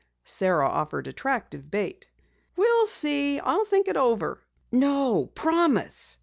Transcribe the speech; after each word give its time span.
Sara 0.25 0.67
offered 0.67 1.05
attractive 1.05 1.69
bait. 1.69 2.07
"We'll 2.55 2.87
see. 2.87 3.39
I'll 3.39 3.65
think 3.65 3.87
it 3.87 3.97
over." 3.97 4.41
"No, 4.71 5.27
promise!" 5.35 6.17